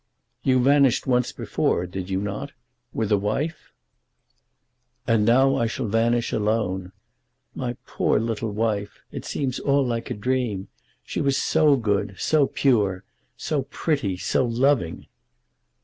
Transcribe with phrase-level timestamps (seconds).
[0.41, 2.53] "You vanished once before, did you not,
[2.91, 3.71] with a wife?"
[5.05, 6.91] "And now I shall vanish alone.
[7.53, 9.03] My poor little wife!
[9.11, 10.69] It seems all like a dream.
[11.03, 13.03] She was so good, so pure,
[13.37, 15.05] so pretty, so loving!"